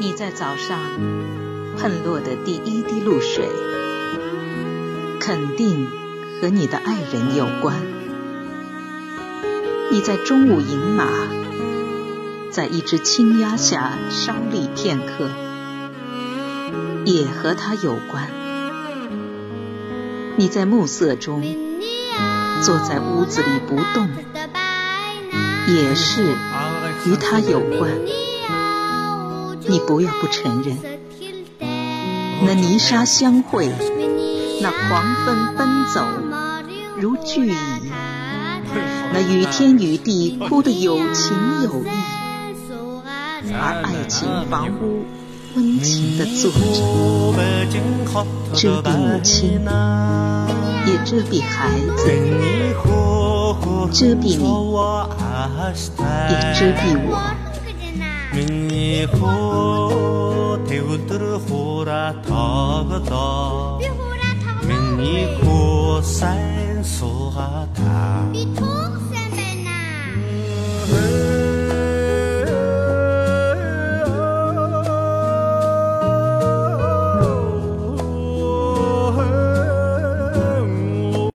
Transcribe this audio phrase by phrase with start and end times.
[0.00, 0.78] 你在早上
[1.78, 3.48] 喷落的第一滴露水，
[5.18, 5.88] 肯定
[6.40, 7.76] 和你的爱人有关。
[9.90, 11.06] 你在中午饮马，
[12.50, 15.30] 在一只青鸦下稍立片刻，
[17.04, 18.28] 也和他有关。
[20.36, 21.42] 你在暮色中
[22.62, 24.08] 坐在屋子里不动，
[25.68, 26.34] 也是
[27.06, 27.90] 与他有关。
[29.66, 30.76] 你不要不承认，
[32.46, 33.70] 那泥沙相会，
[34.60, 36.02] 那狂风奔走
[37.00, 37.54] 如巨蚁，
[39.12, 41.88] 那雨天雨地哭得有情有义，
[43.54, 45.06] 而爱情房屋
[45.56, 46.60] 温情地坐着，
[48.52, 49.62] 遮蔽母亲，
[50.86, 52.02] 也遮蔽孩子，
[53.90, 54.46] 遮蔽你，
[56.30, 57.34] 也遮蔽我。